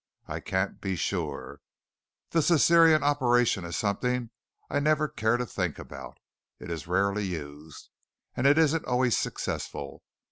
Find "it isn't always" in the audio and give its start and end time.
8.47-9.15